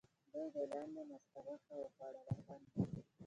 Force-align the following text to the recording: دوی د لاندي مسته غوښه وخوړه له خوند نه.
دوی 0.31 0.47
د 0.53 0.57
لاندي 0.71 1.01
مسته 1.09 1.37
غوښه 1.45 1.73
وخوړه 1.81 2.21
له 2.27 2.33
خوند 2.45 2.65
نه. 2.75 2.83